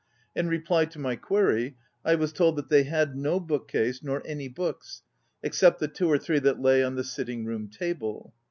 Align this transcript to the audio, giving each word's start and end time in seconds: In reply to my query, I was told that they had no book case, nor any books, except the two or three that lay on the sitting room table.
In 0.35 0.47
reply 0.47 0.85
to 0.85 0.97
my 0.97 1.15
query, 1.15 1.77
I 2.03 2.15
was 2.15 2.33
told 2.33 2.55
that 2.55 2.69
they 2.69 2.85
had 2.85 3.15
no 3.15 3.39
book 3.39 3.67
case, 3.67 4.01
nor 4.01 4.23
any 4.25 4.47
books, 4.47 5.03
except 5.43 5.77
the 5.79 5.87
two 5.87 6.07
or 6.07 6.17
three 6.17 6.39
that 6.39 6.59
lay 6.59 6.83
on 6.83 6.95
the 6.95 7.03
sitting 7.03 7.45
room 7.45 7.67
table. 7.69 8.33